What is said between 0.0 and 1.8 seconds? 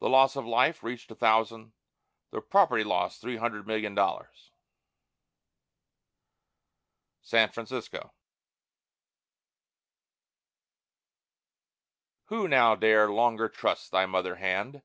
The loss of life reached a thousand,